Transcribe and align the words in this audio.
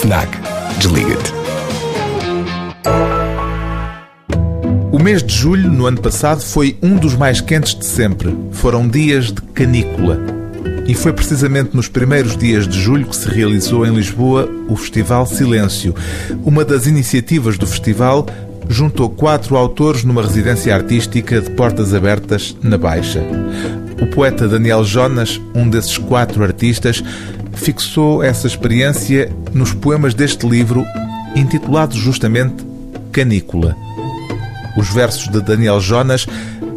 FNAC. 0.00 0.28
Desliga-te. 0.78 1.32
O 4.92 4.98
mês 5.02 5.24
de 5.24 5.34
julho, 5.34 5.72
no 5.72 5.86
ano 5.86 6.00
passado, 6.00 6.40
foi 6.40 6.78
um 6.80 6.94
dos 6.94 7.16
mais 7.16 7.40
quentes 7.40 7.74
de 7.74 7.84
sempre. 7.84 8.32
Foram 8.52 8.86
dias 8.86 9.32
de 9.32 9.42
canícula. 9.42 10.20
E 10.86 10.94
foi 10.94 11.12
precisamente 11.12 11.74
nos 11.74 11.88
primeiros 11.88 12.36
dias 12.36 12.68
de 12.68 12.80
julho 12.80 13.06
que 13.06 13.16
se 13.16 13.28
realizou 13.28 13.84
em 13.84 13.92
Lisboa 13.92 14.48
o 14.68 14.76
Festival 14.76 15.26
Silêncio. 15.26 15.92
Uma 16.44 16.64
das 16.64 16.86
iniciativas 16.86 17.58
do 17.58 17.66
festival 17.66 18.24
juntou 18.68 19.10
quatro 19.10 19.56
autores 19.56 20.04
numa 20.04 20.22
residência 20.22 20.72
artística 20.74 21.40
de 21.40 21.50
portas 21.50 21.92
abertas 21.92 22.56
na 22.62 22.78
Baixa. 22.78 23.20
O 24.00 24.06
poeta 24.06 24.46
Daniel 24.46 24.84
Jonas, 24.84 25.40
um 25.56 25.68
desses 25.68 25.98
quatro 25.98 26.44
artistas, 26.44 27.02
fixou 27.58 28.22
essa 28.22 28.46
experiência 28.46 29.30
nos 29.52 29.74
poemas 29.74 30.14
deste 30.14 30.48
livro, 30.48 30.84
intitulado 31.36 31.94
justamente 31.94 32.64
Canícula. 33.12 33.76
Os 34.76 34.88
versos 34.88 35.28
de 35.28 35.40
Daniel 35.42 35.80
Jonas, 35.80 36.26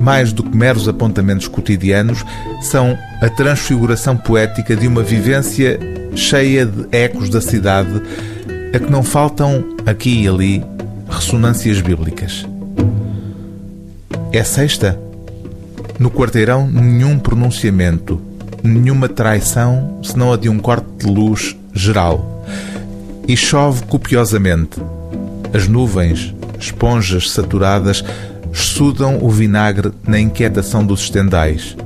mais 0.00 0.32
do 0.32 0.42
que 0.42 0.56
meros 0.56 0.88
apontamentos 0.88 1.48
cotidianos, 1.48 2.24
são 2.60 2.98
a 3.20 3.28
transfiguração 3.28 4.16
poética 4.16 4.74
de 4.74 4.86
uma 4.86 5.02
vivência 5.02 5.78
cheia 6.14 6.66
de 6.66 6.86
ecos 6.90 7.30
da 7.30 7.40
cidade, 7.40 8.02
a 8.74 8.78
que 8.78 8.90
não 8.90 9.02
faltam, 9.02 9.64
aqui 9.86 10.22
e 10.22 10.28
ali, 10.28 10.64
ressonâncias 11.08 11.80
bíblicas. 11.80 12.44
É 14.32 14.42
sexta? 14.42 14.98
No 15.98 16.10
quarteirão, 16.10 16.66
nenhum 16.66 17.18
pronunciamento, 17.18 18.20
nenhuma 18.64 19.08
traição, 19.08 20.00
senão 20.02 20.32
a 20.32 20.36
de 20.38 20.48
um 20.48 20.58
corte 20.58 20.86
de 20.98 21.06
luz 21.06 21.54
geral. 21.74 22.44
E 23.28 23.36
chove 23.36 23.82
copiosamente. 23.84 24.80
As 25.52 25.68
nuvens, 25.68 26.34
esponjas 26.58 27.30
saturadas, 27.30 28.02
sudam 28.52 29.18
o 29.22 29.28
vinagre 29.28 29.92
na 30.06 30.18
inquietação 30.18 30.84
dos 30.84 31.02
estendais. 31.02 31.76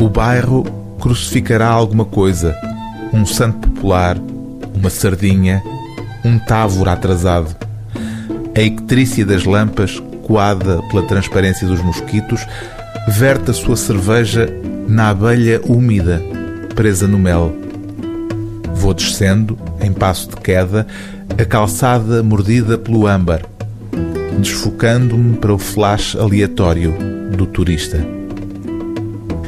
O 0.00 0.08
bairro 0.08 0.64
crucificará 0.98 1.68
alguma 1.68 2.04
coisa, 2.04 2.56
um 3.12 3.26
santo 3.26 3.68
popular, 3.68 4.16
uma 4.74 4.88
sardinha, 4.88 5.62
um 6.24 6.38
távora 6.38 6.92
atrasado. 6.92 7.54
A 8.56 8.60
ictrícia 8.60 9.26
das 9.26 9.44
lampas, 9.44 10.02
coada 10.22 10.82
pela 10.90 11.02
transparência 11.02 11.66
dos 11.66 11.82
mosquitos, 11.82 12.46
verte 13.08 13.50
a 13.50 13.54
sua 13.54 13.76
cerveja 13.76 14.48
na 14.88 15.10
abelha 15.10 15.60
úmida, 15.66 16.22
presa 16.74 17.06
no 17.06 17.18
mel. 17.18 17.54
Vou 18.74 18.92
descendo, 18.92 19.58
em 19.80 19.92
passo 19.92 20.28
de 20.28 20.36
queda, 20.36 20.86
a 21.38 21.44
calçada 21.44 22.22
mordida 22.22 22.76
pelo 22.76 23.06
âmbar, 23.06 23.42
desfocando-me 24.38 25.36
para 25.36 25.54
o 25.54 25.58
flash 25.58 26.16
aleatório 26.16 26.94
do 27.36 27.46
turista. 27.46 27.98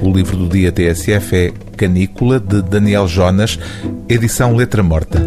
O 0.02 0.10
livro 0.12 0.36
do 0.36 0.48
dia 0.48 0.70
TSF 0.70 1.36
é 1.36 1.53
Canícula, 1.76 2.38
de 2.38 2.62
Daniel 2.62 3.08
Jonas, 3.08 3.58
edição 4.08 4.54
Letra 4.54 4.82
Morta. 4.82 5.20